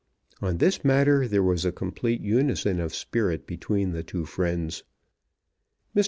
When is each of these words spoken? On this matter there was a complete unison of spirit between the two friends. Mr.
On 0.41 0.57
this 0.57 0.83
matter 0.83 1.27
there 1.27 1.43
was 1.43 1.63
a 1.63 1.71
complete 1.71 2.21
unison 2.21 2.79
of 2.79 2.91
spirit 2.95 3.45
between 3.45 3.91
the 3.91 4.01
two 4.01 4.25
friends. 4.25 4.81
Mr. 5.95 5.99